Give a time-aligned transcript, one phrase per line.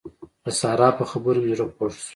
[0.43, 2.07] د سارا په خبرو مې زړه خوږ شو.